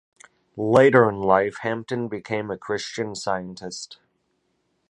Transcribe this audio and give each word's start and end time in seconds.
Later 0.57 1.07
in 1.07 1.17
life 1.21 1.57
Hampton 1.61 2.07
became 2.07 2.49
a 2.49 2.57
Christian 2.57 3.13
Scientist. 3.13 3.99